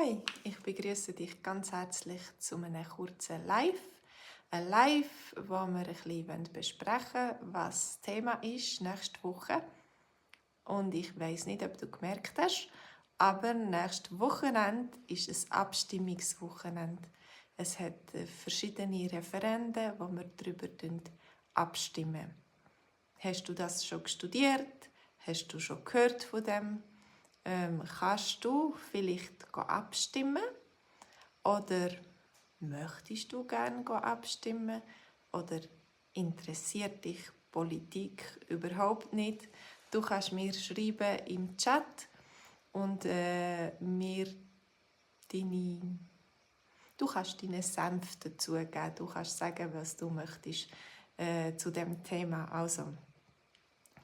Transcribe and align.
Hi, 0.00 0.22
ich 0.44 0.60
begrüße 0.62 1.12
dich 1.12 1.42
ganz 1.42 1.72
herzlich 1.72 2.22
zu 2.38 2.54
einem 2.54 2.88
kurzen 2.88 3.44
Live. 3.46 3.80
Ein 4.48 4.68
Live, 4.68 5.34
wo 5.34 5.54
wir 5.54 5.88
ein 5.88 5.96
bisschen 6.04 6.44
besprechen 6.52 7.14
wollen, 7.14 7.52
was 7.52 7.96
das 7.96 8.00
Thema 8.02 8.34
ist 8.34 8.80
nächste 8.80 9.20
Woche. 9.24 9.60
Und 10.62 10.94
ich 10.94 11.18
weiß 11.18 11.46
nicht, 11.46 11.64
ob 11.64 11.76
du 11.78 11.90
gemerkt 11.90 12.38
hast, 12.38 12.68
aber 13.16 13.54
nächstes 13.54 14.16
Wochenende 14.20 14.96
ist 15.08 15.28
ein 15.28 15.52
Abstimmungswochenende. 15.52 17.02
Es 17.56 17.80
hat 17.80 18.14
äh, 18.14 18.24
verschiedene 18.26 19.10
Referenden, 19.10 19.94
wo 19.98 20.06
wir 20.12 20.30
darüber 20.36 20.68
abstimmen. 21.54 22.36
Hast 23.18 23.48
du 23.48 23.52
das 23.52 23.84
schon 23.84 24.06
studiert? 24.06 24.90
Hast 25.26 25.48
du 25.48 25.58
schon 25.58 25.84
gehört 25.84 26.22
von 26.22 26.44
dem? 26.44 26.84
Ähm, 27.48 27.82
kannst 27.98 28.44
du 28.44 28.74
vielleicht 28.90 29.46
abstimmen 29.54 30.42
oder 31.42 31.90
möchtest 32.60 33.32
du 33.32 33.44
gerne 33.44 33.84
abstimmen 33.86 34.82
oder 35.32 35.60
interessiert 36.12 37.02
dich 37.06 37.20
Politik 37.50 38.22
überhaupt 38.48 39.14
nicht? 39.14 39.48
Du 39.90 40.02
kannst 40.02 40.32
mir 40.32 40.52
schreiben 40.52 41.26
im 41.26 41.56
Chat 41.56 42.08
und 42.72 43.06
äh, 43.06 43.72
mir 43.80 44.26
deine 45.32 45.98
Du 46.98 47.06
kannst 47.06 47.40
deinen 47.40 47.62
Senf 47.62 48.16
dazugeben. 48.16 48.92
Du 48.96 49.06
kannst 49.06 49.38
sagen, 49.38 49.72
was 49.72 49.96
du 49.96 50.10
möchtest 50.10 50.68
äh, 51.16 51.54
zu 51.54 51.70
dem 51.70 52.02
Thema. 52.02 52.50
Also, 52.50 52.92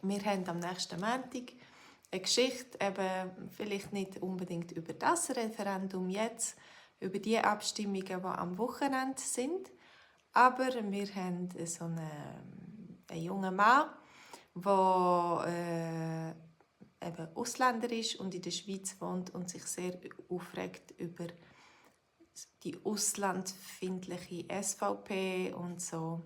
wir 0.01 0.25
haben 0.25 0.49
am 0.49 0.61
nächsten 0.61 1.01
Montag 1.01 1.53
eine 2.15 2.23
Geschichte, 2.23 2.79
eben 2.81 3.51
vielleicht 3.51 3.93
nicht 3.93 4.23
unbedingt 4.23 4.73
über 4.73 4.93
das 4.93 5.31
Referendum 5.31 6.09
jetzt, 6.09 6.57
über 7.01 7.19
die 7.19 7.39
Abstimmungen, 7.39 8.05
die 8.05 8.13
am 8.13 8.57
Wochenende 8.57 9.21
sind, 9.21 9.73
aber 10.33 10.69
wir 10.91 11.15
haben 11.15 11.49
so 11.67 11.85
einen, 11.85 13.05
einen 13.09 13.23
jungen 13.23 13.57
Mann, 13.57 13.91
der 14.55 16.35
äh, 17.03 17.09
eben 17.09 17.37
Ausländer 17.37 17.91
ist 17.91 18.17
und 18.17 18.35
in 18.35 18.43
der 18.43 18.53
Schweiz 18.53 18.97
wohnt 19.01 19.35
und 19.35 19.51
sich 19.51 19.65
sehr 19.65 19.99
aufregt 20.29 20.93
über 20.93 21.27
die 22.63 22.77
auslandfindliche 22.85 24.47
SVP 24.63 25.53
und 25.53 25.81
so 25.81 26.25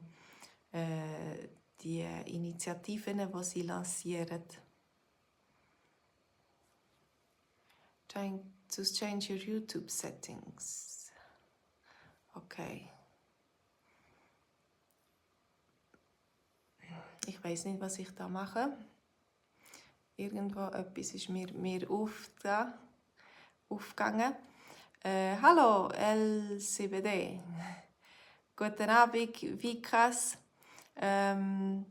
äh, 0.72 1.48
die 1.80 2.06
Initiativen, 2.26 3.30
die 3.32 3.44
sie 3.44 3.62
lancieren 3.62 4.44
trying 8.08 8.40
to 8.70 8.82
change 8.84 9.30
your 9.30 9.38
YouTube 9.38 9.90
settings. 9.90 11.10
Okay. 12.34 12.90
Ich 17.26 17.42
weiß 17.44 17.66
nicht, 17.66 17.80
was 17.80 17.98
ich 17.98 18.14
da 18.14 18.28
mache. 18.28 18.76
Irgendwo 20.16 20.66
etwas 20.68 21.14
ist 21.14 21.28
mir, 21.28 21.52
mir 21.52 21.88
auf, 21.90 22.30
da, 22.42 22.78
aufgegangen. 23.68 24.34
Äh, 25.04 25.36
hallo 25.40 25.88
LCBD. 25.90 27.40
Guten 28.56 28.90
Abend, 28.90 29.62
Vikas. 29.62 30.38
Ähm, 30.96 31.86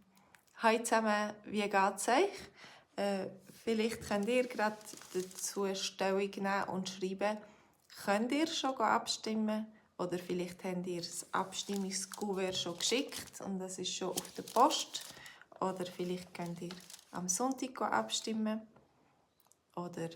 hallo 0.56 0.84
zusammen, 0.84 1.34
wie 1.45 1.70
geht's 1.70 2.10
euch? 2.10 2.52
Äh, 2.95 3.28
Vielleicht 3.68 4.08
könnt 4.08 4.30
ihr 4.30 4.48
gerade 4.48 4.78
dazu 5.14 5.68
Stellung 5.76 6.20
nehmen 6.20 6.64
und 6.70 6.88
schreiben, 6.88 7.38
könnt 8.06 8.32
ihr 8.32 8.48
schon 8.48 8.78
abstimmen 8.78 9.68
oder 9.98 10.18
vielleicht 10.18 10.64
habt 10.64 10.88
ihr 10.88 11.02
das 11.02 11.26
Abstimmungskuvert 11.34 12.56
schon 12.56 12.78
geschickt 12.78 13.42
und 13.42 13.60
das 13.60 13.78
ist 13.78 13.94
schon 13.94 14.11
auf 14.11 14.32
der 14.38 14.44
Post 14.44 15.02
oder 15.60 15.86
vielleicht 15.86 16.33
könnt 16.33 16.61
ihr 16.61 16.70
am 17.11 17.28
Sonntag 17.28 17.82
abstimmen 17.82 18.61
oder 19.76 20.11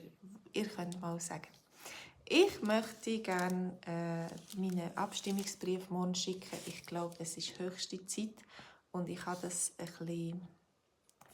ihr 0.53 0.69
könnt 0.69 1.01
mal 1.01 1.19
sagen. 1.19 1.49
Ich 2.23 2.61
möchte 2.61 3.19
gerne 3.19 3.77
äh, 3.85 4.57
meinen 4.57 4.95
Abstimmungsbrief 4.95 5.89
morgen 5.89 6.15
schicken. 6.15 6.57
Ich 6.67 6.85
glaube, 6.85 7.15
es 7.19 7.35
ist 7.35 7.59
höchste 7.59 8.07
Zeit 8.07 8.29
und 8.93 9.09
ich 9.09 9.25
habe 9.25 9.41
das 9.41 9.73
ein 9.77 9.87
bisschen 9.87 10.47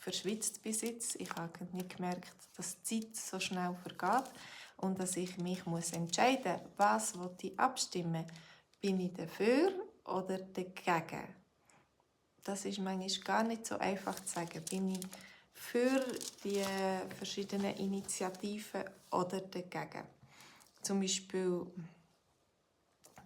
verschwitzt 0.08 0.64
bis 0.64 0.84
jetzt. 0.84 1.20
Ich 1.20 1.30
habe 1.32 1.52
nicht 1.74 1.98
gemerkt, 1.98 2.32
dass 2.56 2.82
die 2.84 3.12
Zeit 3.12 3.16
so 3.18 3.40
schnell 3.42 3.76
vergeht 3.84 4.32
und 4.78 4.98
dass 4.98 5.18
ich 5.18 5.38
mich 5.38 5.66
muss 5.66 5.92
entscheiden 5.92 6.62
muss, 6.78 7.18
was 7.18 7.34
ich 7.42 7.60
abstimmen 7.60 8.26
Bin 8.80 9.02
ich 9.02 9.12
dafür 9.12 9.74
oder 10.06 10.38
dagegen? 10.38 11.28
Das 12.42 12.64
ist 12.64 12.80
manchmal 12.80 13.20
gar 13.26 13.44
nicht 13.44 13.66
so 13.66 13.78
einfach 13.80 14.18
zu 14.22 14.36
sagen. 14.36 14.64
Bin 14.70 14.92
ich 14.92 15.06
für 15.52 16.06
die 16.42 16.64
verschiedenen 17.18 17.76
Initiativen 17.76 18.86
oder 19.12 19.42
dagegen? 19.42 20.06
Zum 20.84 21.02
Beispiel 21.02 21.68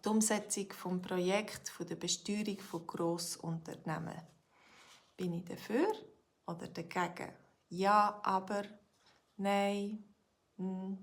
die 0.03 0.09
Umsetzung 0.09 0.68
des 0.68 1.02
Projekts 1.08 1.72
der 1.88 1.96
Besteuerung 1.96 2.59
von 2.59 2.88
Grossunternehmen. 2.88 4.20
Bin 5.16 5.34
ich 5.34 5.46
dafür 5.46 5.94
oder 6.51 6.67
dagegen. 6.67 7.31
Ja, 7.69 8.19
aber, 8.23 8.63
nein, 9.38 10.03
hm, 10.57 10.97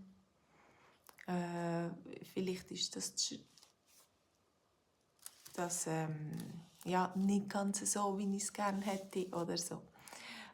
äh, 1.27 1.91
vielleicht 2.25 2.71
ist 2.71 2.95
das, 2.97 3.15
das 5.53 5.87
ähm, 5.87 6.37
ja, 6.85 7.13
nicht 7.17 7.49
ganz 7.49 7.81
so, 7.91 8.19
wie 8.19 8.37
ich 8.37 8.45
es 8.45 8.53
gerne 8.53 8.85
hätte 8.85 9.29
oder 9.29 9.57
so. 9.57 9.83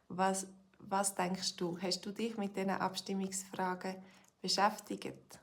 Was, 0.09 0.47
was 0.78 1.15
denkst 1.15 1.56
du? 1.56 1.78
Hast 1.81 2.04
du 2.06 2.12
dich 2.12 2.37
mit 2.37 2.56
diesen 2.56 2.71
Abstimmungsfragen 2.71 3.97
beschäftigt? 4.41 5.41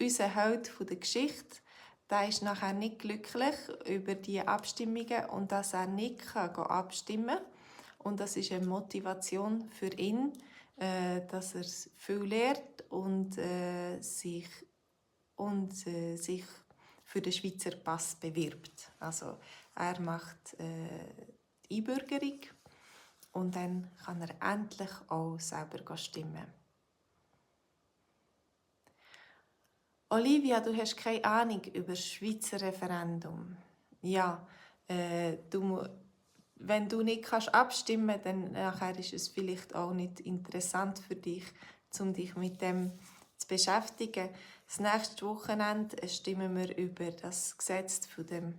Unser 0.00 0.34
Held 0.34 0.68
von 0.68 0.86
der 0.86 0.96
Geschichte, 0.96 1.58
der 2.10 2.28
ist 2.28 2.42
nachher 2.42 2.72
nicht 2.72 2.98
glücklich 2.98 3.54
über 3.86 4.14
die 4.14 4.40
Abstimmungen 4.40 5.26
und 5.30 5.52
dass 5.52 5.72
er 5.72 5.86
nicht 5.86 6.36
abstimmen 6.36 7.38
kann 7.38 7.53
und 8.04 8.20
das 8.20 8.36
ist 8.36 8.52
eine 8.52 8.66
Motivation 8.66 9.68
für 9.68 9.92
ihn, 9.94 10.32
äh, 10.76 11.26
dass 11.26 11.54
er 11.54 11.64
viel 11.96 12.22
lernt 12.22 12.84
und 12.90 13.36
äh, 13.38 14.00
sich 14.00 14.48
und 15.36 15.86
äh, 15.86 16.16
sich 16.16 16.44
für 17.04 17.20
den 17.20 17.32
Schweizer 17.32 17.76
Pass 17.76 18.16
bewirbt. 18.16 18.92
Also 18.98 19.38
er 19.74 20.00
macht 20.00 20.54
äh, 20.58 21.34
die 21.68 21.78
Einbürgerung 21.78 22.40
und 23.32 23.56
dann 23.56 23.90
kann 23.96 24.20
er 24.20 24.52
endlich 24.52 24.90
auch 25.08 25.38
selber 25.40 25.96
stimmen. 25.96 26.46
Olivia, 30.10 30.60
du 30.60 30.76
hast 30.76 30.96
keine 30.96 31.24
Ahnung 31.24 31.64
über 31.72 31.88
das 31.88 32.06
Schweizer 32.06 32.60
Referendum. 32.60 33.56
Ja, 34.02 34.46
äh, 34.86 35.38
du 35.50 35.82
wenn 36.66 36.88
du 36.88 37.02
nicht 37.02 37.24
kannst 37.24 37.54
abstimmen 37.54 38.18
dann 38.22 38.52
nachher 38.52 38.98
ist 38.98 39.12
es 39.12 39.28
vielleicht 39.28 39.74
auch 39.74 39.92
nicht 39.92 40.20
interessant 40.20 40.98
für 40.98 41.16
dich, 41.16 41.44
um 41.98 42.12
dich 42.12 42.34
mit 42.36 42.60
dem 42.60 42.92
zu 43.36 43.48
beschäftigen. 43.48 44.30
Das 44.66 44.80
nächste 44.80 45.26
Wochenende 45.26 46.08
stimmen 46.08 46.56
wir 46.56 46.76
über 46.76 47.10
das 47.10 47.56
Gesetz 47.56 48.06
von 48.06 48.26
dem 48.26 48.54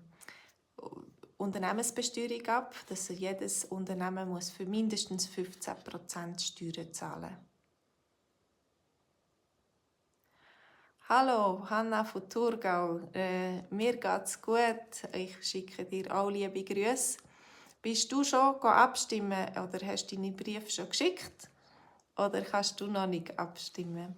Unternehmensbesteuerung 1.38 2.46
ab, 2.48 2.76
dass 2.88 3.10
jedes 3.10 3.66
Unternehmen 3.66 4.30
muss 4.30 4.52
für 4.52 4.66
mindestens 4.66 5.28
15% 5.28 6.40
Steuern 6.40 6.94
zahlen. 6.94 7.36
Hallo, 11.08 11.70
Hanna 11.70 12.04
von 12.04 12.28
Thurgau. 12.28 13.00
Äh, 13.14 13.62
mir 13.70 13.98
geht's 13.98 14.42
gut. 14.42 15.04
Ich 15.14 15.38
schicke 15.48 15.86
dir 15.86 16.16
auch 16.16 16.32
liebe 16.32 16.64
Grüße. 16.64 17.18
Bist 17.86 18.12
du 18.12 18.24
schon 18.24 18.56
abstimmen 18.64 19.48
oder 19.52 19.86
hast 19.86 20.12
du 20.12 20.16
deine 20.16 20.32
Briefe 20.32 20.72
schon 20.72 20.90
geschickt? 20.90 21.52
Oder 22.18 22.42
kannst 22.42 22.82
du 22.82 22.88
noch 22.88 23.06
nicht 23.06 23.38
abstimmen? 23.38 24.16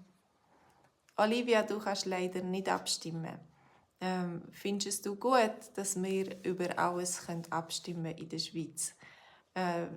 Olivia, 1.17 1.63
du 1.63 1.77
kannst 1.77 2.05
leider 2.05 2.41
nicht 2.43 2.69
abstimmen. 2.69 3.37
Ähm, 3.99 4.43
findest 4.53 5.05
du 5.05 5.17
gut, 5.17 5.51
dass 5.75 6.01
wir 6.01 6.41
über 6.45 6.79
alles 6.79 7.27
abstimmen 7.49 8.15
in 8.15 8.29
der 8.29 8.39
Schweiz? 8.39 8.95
Äh, 9.53 9.87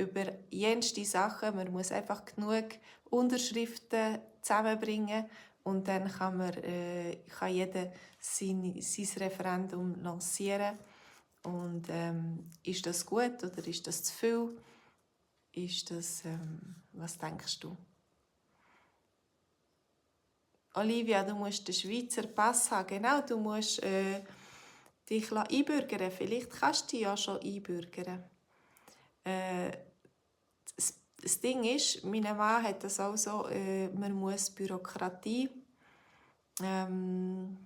über 0.00 0.26
jenste 0.50 1.04
Sachen. 1.04 1.56
Man 1.56 1.72
muss 1.72 1.90
einfach 1.90 2.24
genug 2.24 2.66
Unterschriften 3.10 4.20
zusammenbringen 4.42 5.28
und 5.64 5.88
dann 5.88 6.06
kann, 6.08 6.36
man, 6.36 6.54
äh, 6.58 7.16
kann 7.36 7.52
jeder 7.52 7.90
sein, 8.20 8.76
sein 8.80 9.08
Referendum 9.16 10.00
lancieren. 10.04 10.78
Und 11.42 11.88
ähm, 11.88 12.50
ist 12.62 12.86
das 12.86 13.04
gut 13.04 13.42
oder 13.42 13.66
ist 13.66 13.86
das 13.86 14.04
zu 14.04 14.14
viel? 14.14 14.56
Ist 15.52 15.90
das, 15.90 16.24
ähm, 16.24 16.76
was 16.92 17.18
denkst 17.18 17.60
du? 17.60 17.76
Olivia, 20.74 21.22
du 21.22 21.34
musst 21.34 21.68
den 21.68 21.74
Schweizer 21.74 22.22
Pass 22.22 22.70
haben. 22.70 22.86
Genau, 22.86 23.20
du 23.20 23.38
musst 23.38 23.82
äh, 23.82 24.22
dich 25.08 25.30
einbürgern. 25.30 26.10
Vielleicht 26.10 26.50
kannst 26.50 26.84
du 26.84 26.96
dich 26.96 27.00
ja 27.00 27.16
schon 27.16 27.40
einbürgern. 27.40 28.24
Äh, 29.24 29.70
das, 30.74 30.94
das, 31.20 31.40
Ding 31.40 31.64
ist, 31.64 32.04
meine 32.04 32.34
Mann 32.34 32.62
hat 32.62 32.82
das 32.82 32.98
auch 33.00 33.16
so, 33.16 33.46
äh, 33.48 33.88
man 33.88 34.14
muss 34.14 34.50
Bürokratie, 34.50 35.50
ähm, 36.62 37.58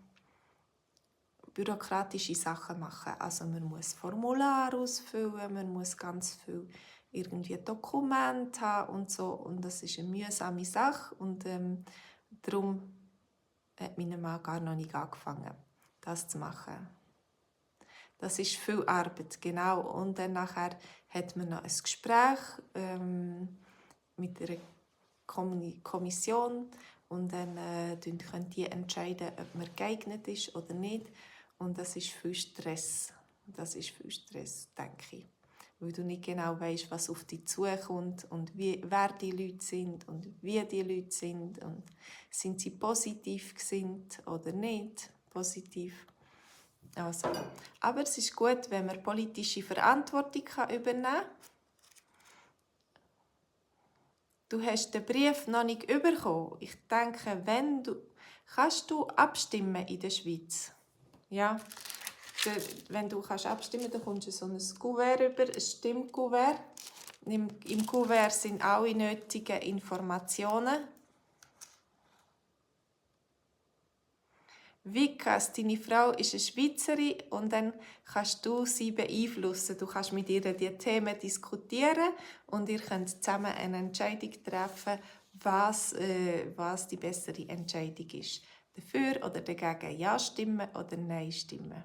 bürokratische 1.57 2.35
Sachen 2.35 2.79
machen. 2.79 3.15
Also 3.19 3.47
man 3.47 3.65
muss 3.65 3.95
Formular 3.95 4.75
ausfüllen, 4.75 5.55
man 5.55 5.73
muss 5.73 5.97
ganz 5.97 6.35
viel 6.35 6.69
irgendwie 7.11 7.57
Dokumente 7.57 8.61
haben 8.61 8.95
und 8.95 9.11
so. 9.11 9.31
Und 9.31 9.65
das 9.65 9.83
ist 9.83 9.99
eine 9.99 10.09
mühsame 10.09 10.67
Sache 10.67 11.15
und 11.15 11.47
ähm, 11.47 11.85
darum 12.43 12.93
hat 13.81 13.97
mein 13.97 14.21
Mann 14.21 14.43
gar 14.43 14.61
noch 14.61 14.75
nicht 14.75 14.95
angefangen, 14.95 15.55
das 16.03 16.29
zu 16.29 16.39
machen. 16.39 16.89
Das 18.19 18.39
ist 18.39 18.57
viel 18.57 18.85
Arbeit, 18.87 19.41
genau. 19.41 19.81
Und 19.81 20.19
dann 20.19 20.35
nachher 20.35 20.77
hat 21.09 21.37
man 21.37 21.49
noch 21.49 21.63
ein 21.63 21.79
Gespräch 21.83 22.39
ähm, 22.75 23.59
mit 24.17 24.43
einer 24.43 24.59
Kommission 25.83 26.71
und 27.09 27.33
dann 27.33 27.57
äh, 27.57 27.97
können 28.31 28.51
die 28.51 28.67
entscheiden, 28.67 29.29
ob 29.39 29.55
man 29.55 29.75
geeignet 29.75 30.29
ist 30.29 30.55
oder 30.55 30.75
nicht. 30.75 31.07
Und 31.59 31.79
das 31.79 31.97
ist 31.97 32.09
viel 32.09 32.35
Stress. 32.35 33.13
Das 33.47 33.75
ist 33.75 33.91
viel 33.91 34.11
Stress, 34.11 34.69
denke 34.77 35.17
ich. 35.17 35.27
Weil 35.79 35.93
du 35.93 36.03
nicht 36.03 36.25
genau 36.25 36.59
weißt, 36.59 36.91
was 36.91 37.11
auf 37.11 37.25
dich 37.25 37.47
zukommt 37.47 38.27
und 38.31 38.57
wie, 38.57 38.83
wer 38.85 39.13
die 39.13 39.31
Leute 39.31 39.65
sind 39.65 40.09
und 40.09 40.27
wie 40.43 40.63
die 40.65 40.83
Leute 40.83 41.13
sind 41.13 41.63
und 41.63 41.85
sind 42.31 42.61
sie 42.61 42.71
positiv 42.71 43.55
sind 43.59 44.27
oder 44.27 44.53
nicht 44.53 45.11
positiv. 45.31 46.07
Also, 46.95 47.29
aber 47.81 48.03
es 48.03 48.17
ist 48.17 48.35
gut, 48.35 48.71
wenn 48.71 48.87
man 48.87 49.03
politische 49.03 49.63
Verantwortung 49.63 50.45
übernehmen 50.75 51.03
kann. 51.03 51.27
Du 54.49 54.63
hast 54.63 54.95
den 54.95 55.05
Brief 55.05 55.47
noch 55.47 55.65
nicht 55.65 55.87
bekommen. 55.87 56.57
Ich 56.61 56.75
denke, 56.89 57.43
wenn 57.45 57.83
du 57.83 57.97
kannst 58.55 58.91
du 58.91 59.07
abstimmen 59.09 59.87
in 59.87 60.01
der 60.01 60.11
Schweiz. 60.11 60.73
Ja, 61.31 61.61
wenn 62.89 63.09
du 63.09 63.21
kannst 63.21 63.47
abstimmen, 63.47 63.91
dann 63.91 64.05
kommst 64.05 64.29
du 64.29 64.31
so 64.31 64.47
ein 64.47 64.59
Kuvert 64.79 65.21
über, 65.21 65.43
ein 65.43 65.61
Stimmkuvert. 65.61 66.61
Im, 67.25 67.49
Im 67.65 67.85
Kuvert 67.85 68.33
sind 68.33 68.65
alle 68.65 68.95
nötigen 68.95 69.61
Informationen 69.63 70.87
Vikas, 74.89 75.53
deine 75.53 75.77
Frau 75.77 76.13
ist 76.13 76.33
eine 76.33 76.41
Schweizerin 76.41 77.17
und 77.31 77.53
dann 77.53 77.73
kannst 78.05 78.47
du 78.47 78.65
sie 78.67 78.93
beeinflussen. 78.93 79.77
Du 79.77 79.85
kannst 79.85 80.13
mit 80.13 80.29
ihr 80.29 80.41
die 80.41 80.79
Themen 80.79 81.19
diskutieren 81.19 82.13
und 82.47 82.69
ihr 82.69 82.79
könnt 82.79 83.11
zusammen 83.11 83.47
eine 83.47 83.79
Entscheidung 83.79 84.31
treffen, 84.45 85.01
was, 85.33 85.93
äh, 85.95 86.53
was 86.55 86.87
die 86.87 86.99
bessere 86.99 87.49
Entscheidung 87.49 88.09
ist. 88.11 88.43
Dafür 88.77 89.17
oder 89.25 89.41
dagegen 89.41 89.99
Ja 89.99 90.19
stimmen 90.19 90.69
oder 90.75 90.97
Nein 90.99 91.33
stimmen. 91.33 91.83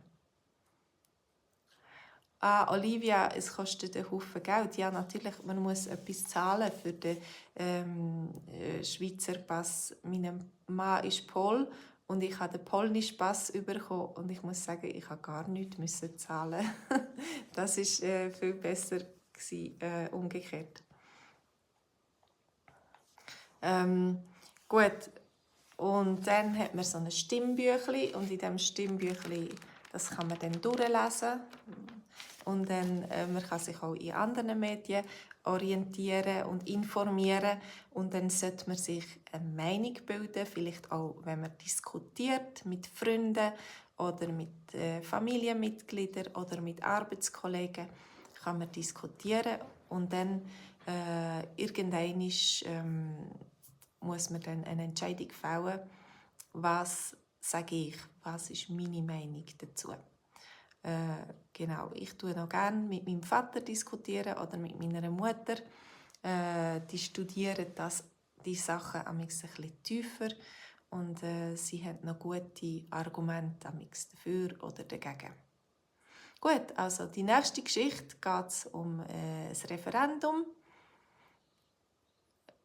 Ah, 2.43 2.73
Olivia, 2.73 3.29
es 3.35 3.53
kostet 3.53 3.95
einen 3.95 4.09
Haufen 4.09 4.41
Geld. 4.41 4.75
Ja, 4.75 4.89
natürlich, 4.89 5.41
man 5.43 5.59
muss 5.59 5.85
etwas 5.85 6.23
zahlen 6.23 6.71
für 6.71 6.91
den 6.91 7.17
ähm, 7.55 8.33
äh, 8.47 8.83
Schweizer 8.83 9.37
Pass. 9.37 9.95
Mein 10.01 10.51
Mann 10.65 11.05
ist 11.05 11.27
Pol 11.27 11.71
und 12.07 12.23
ich 12.23 12.37
habe 12.39 12.57
den 12.57 12.65
polnischen 12.65 13.15
Pass 13.15 13.51
bekommen 13.51 14.15
und 14.15 14.29
ich 14.31 14.41
muss 14.41 14.65
sagen, 14.65 14.87
ich 14.87 15.07
habe 15.07 15.21
gar 15.21 15.47
nichts 15.47 15.77
müssen 15.77 16.17
zahlen. 16.17 16.67
das 17.53 17.77
ist 17.77 18.01
äh, 18.01 18.31
viel 18.33 18.55
besser 18.55 18.97
gewesen, 19.31 19.79
äh, 19.79 20.09
umgekehrt. 20.11 20.83
Ähm, 23.61 24.17
gut, 24.67 25.11
und 25.81 26.27
dann 26.27 26.55
hat 26.59 26.75
man 26.75 26.83
so 26.83 26.99
ein 26.99 27.09
Stimmbüchli 27.09 28.13
und 28.13 28.29
in 28.29 28.37
diesem 28.37 28.59
Stimmbüchli, 28.59 29.49
das 29.91 30.11
kann 30.11 30.27
man 30.27 30.37
dann 30.37 30.61
durchlesen. 30.61 31.39
Und 32.45 32.69
dann 32.69 33.01
äh, 33.09 33.25
man 33.25 33.41
kann 33.41 33.57
sich 33.57 33.81
auch 33.81 33.95
in 33.95 34.11
anderen 34.11 34.59
Medien 34.59 35.03
orientieren 35.43 36.43
und 36.43 36.69
informieren. 36.69 37.59
Und 37.95 38.13
dann 38.13 38.29
sollte 38.29 38.67
man 38.67 38.77
sich 38.77 39.05
eine 39.31 39.43
Meinung 39.43 39.95
bilden, 40.05 40.45
vielleicht 40.45 40.91
auch, 40.91 41.15
wenn 41.23 41.41
man 41.41 41.57
diskutiert 41.57 42.63
mit 42.63 42.85
Freunden 42.85 43.51
oder 43.97 44.27
mit 44.27 44.75
äh, 44.75 45.01
Familienmitgliedern 45.01 46.35
oder 46.35 46.61
mit 46.61 46.83
Arbeitskollegen, 46.83 47.87
kann 48.43 48.59
man 48.59 48.71
diskutieren. 48.71 49.57
Und 49.89 50.13
dann 50.13 50.43
äh, 50.85 51.41
irgendwann 51.55 52.21
ähm, 52.65 53.15
muss 54.01 54.29
man 54.29 54.41
dann 54.41 54.63
eine 54.65 54.83
Entscheidung 54.83 55.29
fällen, 55.31 55.79
was 56.53 57.15
sage 57.39 57.75
ich, 57.75 57.97
was 58.23 58.49
ist 58.49 58.69
meine 58.69 59.01
Meinung 59.01 59.45
dazu. 59.57 59.93
Äh, 60.83 61.33
genau, 61.53 61.91
ich 61.93 62.17
tue 62.17 62.31
noch 62.31 62.49
gerne 62.49 62.81
mit 62.81 63.05
meinem 63.05 63.23
Vater 63.23 63.61
diskutieren 63.61 64.37
oder 64.37 64.57
mit 64.57 64.77
meiner 64.77 65.09
Mutter. 65.09 65.55
Äh, 66.23 66.81
die 66.89 66.97
studieren 66.97 67.67
das, 67.75 68.03
die 68.45 68.55
Sachen 68.55 69.01
ein 69.01 69.25
bisschen 69.25 69.83
tiefer 69.83 70.29
und 70.89 71.21
äh, 71.23 71.55
sie 71.55 71.83
haben 71.83 71.99
noch 72.03 72.19
gute 72.19 72.85
Argumente 72.89 73.71
dafür 73.71 74.63
oder 74.63 74.83
dagegen. 74.83 75.33
Gut, 76.39 76.75
also 76.75 77.05
die 77.05 77.23
nächste 77.23 77.61
Geschichte 77.61 78.17
geht 78.19 78.73
um 78.73 79.01
äh, 79.01 79.49
das 79.49 79.69
Referendum 79.69 80.45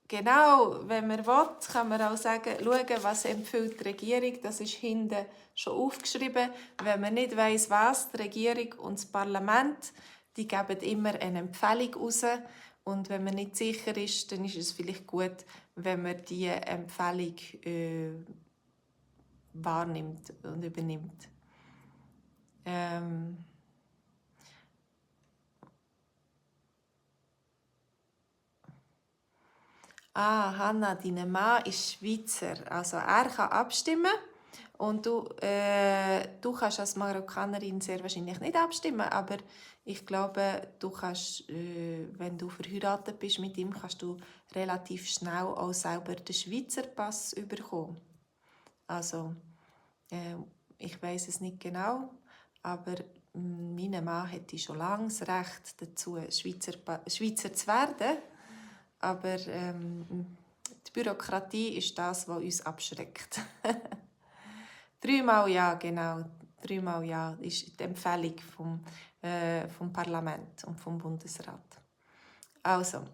Genau, 0.09 0.87
wenn 0.87 1.09
man 1.09 1.27
will, 1.27 1.49
kann 1.73 1.89
man 1.89 2.01
auch 2.01 2.17
sagen, 2.17 2.57
schauen, 2.63 3.03
was 3.03 3.25
empfiehlt 3.25 3.81
die 3.81 3.85
Regierung. 3.85 4.41
Das 4.41 4.61
ist 4.61 4.75
hinten 4.75 5.27
schon 5.55 5.73
aufgeschrieben. 5.73 6.51
Wenn 6.83 7.01
man 7.01 7.15
nicht 7.15 7.37
weiß, 7.37 7.71
was 7.71 8.13
die 8.13 8.23
Regierung 8.23 8.73
und 8.79 8.99
das 8.99 9.07
Parlament, 9.07 9.93
die 10.37 10.47
geben 10.47 10.79
immer 10.81 11.21
eine 11.21 11.41
Empfehlung 11.41 11.95
raus. 11.95 12.25
Und 12.85 13.09
wenn 13.09 13.25
man 13.25 13.35
nicht 13.35 13.57
sicher 13.57 13.97
ist, 13.97 14.31
dann 14.31 14.45
ist 14.45 14.57
es 14.57 14.73
vielleicht 14.73 15.09
gut, 15.09 15.45
wenn 15.75 16.03
man 16.03 16.25
diese 16.25 16.55
Empfehlung 16.55 17.35
äh, 17.65 18.11
wahrnimmt 19.55 20.33
und 20.45 20.63
übernimmt. 20.63 21.29
Ähm 22.65 23.39
ah, 30.17 30.57
Hanna, 30.57 30.95
dein 30.95 31.31
Mann 31.31 31.63
ist 31.65 31.93
Schweizer. 31.93 32.55
Also 32.71 32.97
er 32.97 33.29
kann 33.29 33.51
abstimmen 33.51 34.13
und 34.79 35.05
du, 35.05 35.29
äh, 35.43 36.27
du 36.41 36.53
kannst 36.53 36.81
als 36.81 36.97
Marokkanerin 36.97 37.81
sehr 37.81 38.01
wahrscheinlich 38.03 38.41
nicht 38.41 38.57
abstimmen, 38.57 39.09
aber 39.09 39.37
ich 39.85 40.05
glaube, 40.05 40.69
du 40.79 40.91
kannst, 40.91 41.49
äh, 41.51 42.09
wenn 42.19 42.39
du 42.39 42.49
verheiratet 42.49 43.19
bist 43.19 43.39
mit 43.39 43.57
ihm, 43.59 43.73
kannst 43.73 44.03
du 44.03 44.17
relativ 44.55 45.07
schnell 45.07 45.45
auch 45.45 45.73
selber 45.73 46.15
den 46.15 46.35
Schweizer 46.35 46.83
Pass 46.83 47.35
bekommen. 47.49 48.01
Also, 48.87 49.35
äh, 50.11 50.37
ich 50.79 51.01
weiß 51.01 51.29
es 51.29 51.41
nicht 51.41 51.61
genau, 51.61 52.11
aber 52.63 52.97
mein 53.33 54.03
Mann 54.03 54.29
hätte 54.29 54.59
schon 54.59 54.79
lange 54.79 55.09
das 55.09 55.23
Recht 55.23 55.81
dazu, 55.81 56.19
Schweizer, 56.31 56.73
Schweizer 57.07 57.53
zu 57.53 57.67
werden. 57.67 58.19
Aber 59.01 59.39
ähm, 59.49 60.37
die 60.87 60.93
Bürokratie 60.93 61.77
ist 61.77 61.97
das, 61.99 62.29
was 62.29 62.39
uns 62.39 62.61
abschreckt. 62.65 63.41
Dreimal 65.01 65.49
ja, 65.51 65.75
genau. 65.75 66.25
Dreimal 66.61 67.05
ja 67.05 67.37
ist 67.41 67.79
die 67.79 67.85
Empfehlung 67.85 68.39
vom, 68.39 68.85
äh, 69.23 69.69
vom 69.69 69.93
Parlament 69.93 70.65
und 70.65 70.81
vom 70.81 70.99
Bundesrat. 70.99 71.81
Also, 72.63 73.05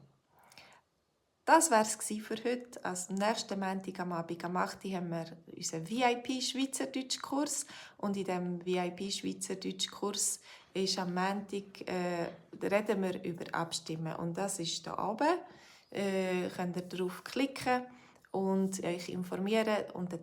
das 1.45 1.71
war 1.73 1.83
es 1.83 1.97
für 1.97 2.37
heute. 2.45 2.85
Als 2.85 3.11
nächsten 3.11 3.59
Montag 3.59 3.99
am 3.99 4.13
Abend 4.13 4.45
am 4.45 4.57
8. 4.57 4.85
haben 4.85 5.11
wir 5.11 5.27
unseren 5.55 5.89
VIP-Schweizerdeutsch-Kurs. 5.89 7.67
Und 7.99 8.17
in 8.17 8.25
diesem 8.25 8.65
VIP-Schweizerdeutsch-Kurs 8.65 10.41
ist 10.73 10.99
am 10.99 11.13
Montag, 11.13 11.81
äh, 11.89 12.29
reden 12.63 13.03
wir 13.03 13.23
über 13.25 13.53
Abstimmen. 13.53 14.15
Und 14.15 14.39
das 14.39 14.61
ist 14.61 14.85
hier 14.85 14.97
oben 14.97 15.37
äh, 15.93 16.49
könnt 16.49 16.77
ihr 16.77 16.83
darauf 16.83 17.23
klicken 17.25 17.83
und 18.31 18.83
euch 18.83 19.09
informieren 19.09 19.91
und 19.95 20.19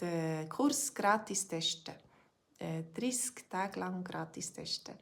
den 0.00 0.48
Kurs 0.48 0.94
gratis 0.94 1.48
testen. 1.48 1.94
Äh, 2.58 2.82
30 2.94 3.48
Tage 3.48 3.80
lang 3.80 4.02
gratis 4.04 4.52
testen. 4.52 4.94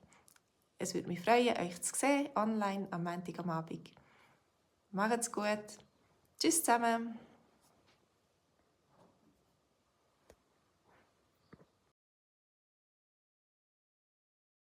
Es 0.79 0.95
würde 0.95 1.09
mich 1.09 1.21
freuen, 1.21 1.57
euch 1.57 1.81
zu 1.81 1.95
sehen, 1.95 2.29
online 2.35 2.87
am 2.91 3.05
Montag 3.05 3.39
am 3.39 3.51
Abend. 3.51 3.91
Macht's 4.93 5.33
gut. 5.33 5.65
Tschüss 6.39 6.63
zusammen. 6.63 7.19